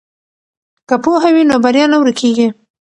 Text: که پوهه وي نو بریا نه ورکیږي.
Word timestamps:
که 0.87 0.95
پوهه 1.03 1.29
وي 1.35 1.43
نو 1.49 1.55
بریا 1.63 1.85
نه 1.91 1.97
ورکیږي. 1.99 2.47